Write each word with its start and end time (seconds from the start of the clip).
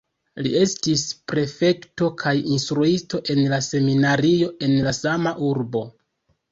Li 0.45 0.53
estis 0.61 1.03
prefekto 1.31 2.09
kaj 2.23 2.33
instruisto 2.57 3.23
en 3.35 3.45
la 3.55 3.63
seminario 3.69 4.53
en 4.69 4.79
la 4.89 4.99
sama 5.05 5.41
urbo. 5.53 5.89